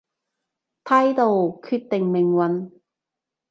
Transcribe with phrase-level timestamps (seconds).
[0.83, 2.71] 態度決定命運